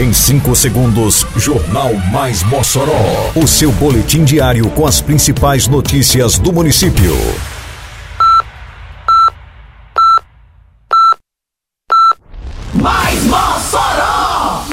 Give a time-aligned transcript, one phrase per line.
[0.00, 2.94] Em 5 segundos, Jornal Mais Mossoró.
[3.36, 7.14] O seu boletim diário com as principais notícias do município.
[12.72, 14.64] Mais Mossoró!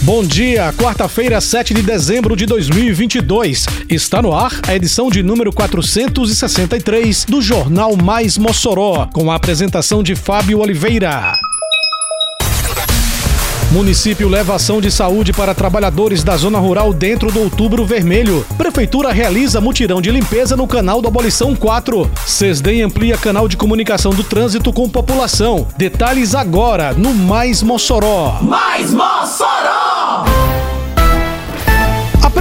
[0.00, 3.66] Bom dia, quarta-feira, 7 de dezembro de 2022.
[3.90, 10.02] Está no ar a edição de número 463 do Jornal Mais Mossoró, com a apresentação
[10.02, 11.38] de Fábio Oliveira.
[13.70, 18.44] Município leva ação de saúde para trabalhadores da zona rural dentro do Outubro Vermelho.
[18.58, 22.10] Prefeitura realiza mutirão de limpeza no canal do Abolição 4.
[22.26, 25.68] Sesdem amplia canal de comunicação do trânsito com população.
[25.76, 28.40] Detalhes agora no Mais Mossoró.
[28.42, 29.69] Mais Mossoró!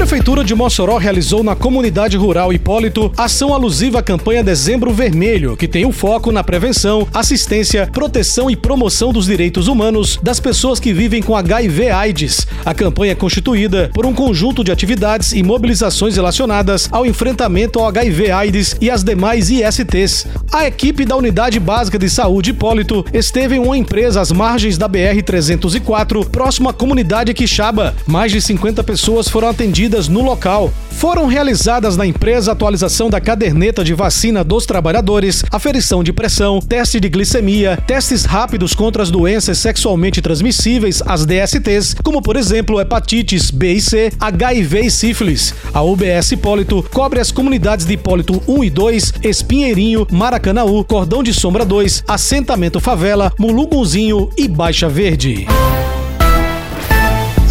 [0.09, 5.55] A Prefeitura de Mossoró realizou na comunidade rural Hipólito ação alusiva à campanha Dezembro Vermelho,
[5.55, 10.80] que tem o foco na prevenção, assistência, proteção e promoção dos direitos humanos das pessoas
[10.80, 12.48] que vivem com HIV/AIDS.
[12.66, 17.85] A campanha é constituída por um conjunto de atividades e mobilizações relacionadas ao enfrentamento ao
[17.85, 20.26] HIV/AIDS e às demais ISTs.
[20.51, 24.88] A equipe da Unidade Básica de Saúde Hipólito esteve em uma empresa às margens da
[24.88, 27.94] BR 304, próximo à comunidade Quixaba.
[28.07, 30.71] Mais de 50 pessoas foram atendidas no local.
[30.91, 36.99] Foram realizadas na empresa atualização da caderneta de vacina dos trabalhadores, aferição de pressão, teste
[36.99, 43.49] de glicemia, testes rápidos contra as doenças sexualmente transmissíveis, as DSTs, como por exemplo hepatites
[43.49, 45.53] B e C, HIV e sífilis.
[45.73, 51.33] A UBS Hipólito cobre as comunidades de Hipólito 1 e 2, Espinheirinho, Maracanaú, Cordão de
[51.33, 55.47] Sombra 2, Assentamento Favela, Mulugunzinho e Baixa Verde.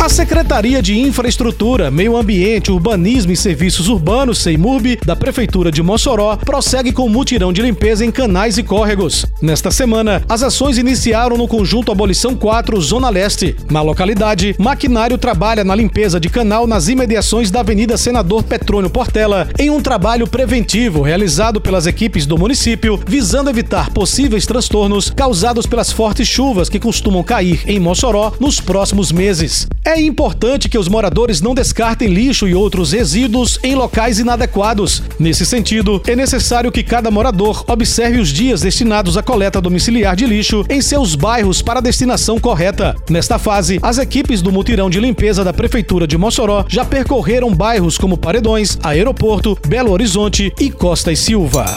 [0.08, 6.34] A Secretaria de Infraestrutura, Meio Ambiente, Urbanismo e Serviços Urbanos, CEIMURB, da Prefeitura de Mossoró,
[6.36, 9.26] prossegue com mutirão de limpeza em canais e córregos.
[9.42, 13.54] Nesta semana, as ações iniciaram no conjunto Abolição 4, Zona Leste.
[13.70, 19.50] Na localidade, maquinário trabalha na limpeza de canal nas imediações da Avenida Senador Petrônio Portela,
[19.58, 25.92] em um trabalho preventivo realizado pelas equipes do município, visando evitar possíveis transtornos causados pelas
[25.92, 29.68] fortes chuvas que costumam cair em Mossoró nos próximos meses.
[29.84, 35.02] É importante que os moradores não descartem lixo e outros resíduos em locais inadequados.
[35.18, 40.26] Nesse sentido, é necessário que cada morador observe os dias destinados à coleta domiciliar de
[40.26, 42.94] lixo em seus bairros para a destinação correta.
[43.08, 47.98] Nesta fase, as equipes do mutirão de limpeza da Prefeitura de Mossoró já percorreram bairros
[47.98, 51.76] como Paredões, Aeroporto, Belo Horizonte e Costa e Silva.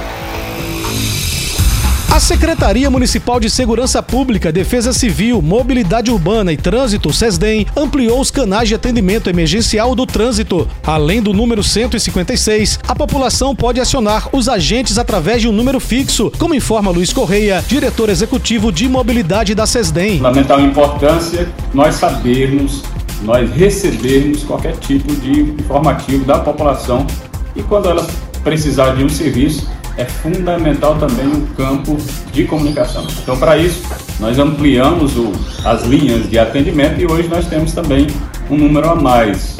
[2.13, 8.29] A Secretaria Municipal de Segurança Pública, Defesa Civil, Mobilidade Urbana e Trânsito, SESDEM, ampliou os
[8.29, 10.67] canais de atendimento emergencial do trânsito.
[10.83, 16.29] Além do número 156, a população pode acionar os agentes através de um número fixo,
[16.37, 20.17] como informa Luiz Correia, diretor executivo de mobilidade da SESDEM.
[20.17, 22.83] Fundamental importância nós sabermos,
[23.21, 27.07] nós recebermos qualquer tipo de informativo da população
[27.55, 28.05] e quando ela
[28.43, 29.65] precisar de um serviço,
[29.97, 31.97] é fundamental também o campo
[32.31, 33.05] de comunicação.
[33.21, 33.83] Então, para isso,
[34.19, 35.33] nós ampliamos o,
[35.65, 38.07] as linhas de atendimento e hoje nós temos também
[38.49, 39.59] um número a mais,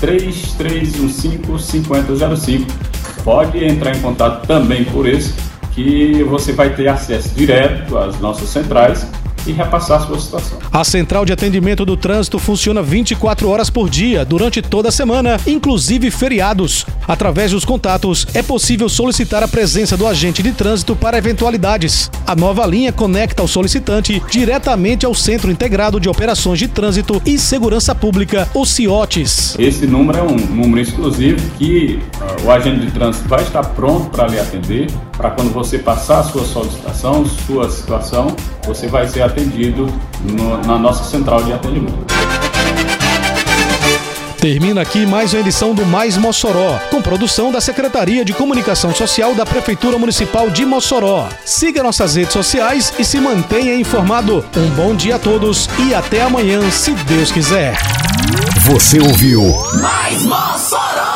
[0.00, 2.66] 3315-5005.
[3.22, 5.34] Pode entrar em contato também por esse,
[5.72, 9.06] que você vai ter acesso direto às nossas centrais
[9.46, 10.58] e repassar a sua situação.
[10.72, 15.38] A central de atendimento do trânsito funciona 24 horas por dia, durante toda a semana,
[15.46, 16.84] inclusive feriados.
[17.06, 22.10] Através dos contatos, é possível solicitar a presença do agente de trânsito para eventualidades.
[22.26, 27.38] A nova linha conecta o solicitante diretamente ao Centro Integrado de Operações de Trânsito e
[27.38, 29.56] Segurança Pública, o CIOTES.
[29.58, 32.00] Esse número é um número exclusivo que
[32.44, 36.24] o agente de trânsito vai estar pronto para lhe atender, para quando você passar a
[36.24, 38.34] sua solicitação, sua situação,
[38.64, 39.86] você vai ser atendido
[40.22, 42.06] no, na nossa central de atendimento.
[44.46, 49.34] Termina aqui mais uma edição do Mais Mossoró, com produção da Secretaria de Comunicação Social
[49.34, 51.28] da Prefeitura Municipal de Mossoró.
[51.44, 54.44] Siga nossas redes sociais e se mantenha informado.
[54.56, 57.76] Um bom dia a todos e até amanhã, se Deus quiser.
[58.60, 59.42] Você ouviu
[59.80, 61.15] Mais Mossoró!